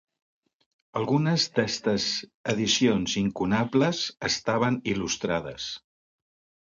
[1.01, 2.07] Algunes d'estes
[2.53, 4.01] edicions incunables
[4.33, 5.69] estaven il·lustrades.